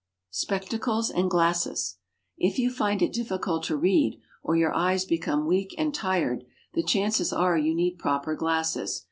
[0.31, 1.97] =Spectacles and Glasses.=
[2.35, 6.43] If you find it difficult to read, or your eyes become weak and tired,
[6.73, 8.99] the chances are you need proper glasses.